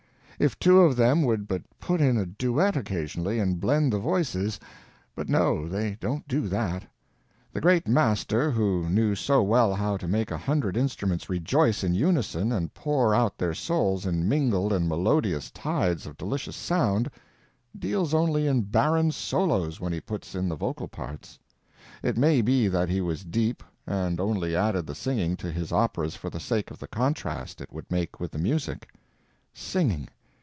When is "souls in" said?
13.53-14.27